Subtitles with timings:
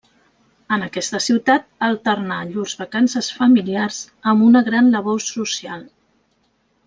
[0.75, 4.01] En aquesta ciutat alternà llurs vacances familiars
[4.33, 5.85] amb una gran labor social.